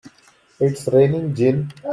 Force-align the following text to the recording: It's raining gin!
It's 0.59 0.87
raining 0.87 1.35
gin! 1.35 1.71